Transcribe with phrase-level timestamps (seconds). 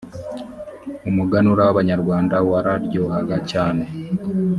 [1.09, 3.83] umuganura w ‘abanyarwanda wararyohaga cyane.